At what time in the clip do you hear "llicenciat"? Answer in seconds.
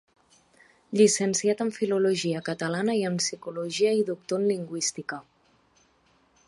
0.99-1.61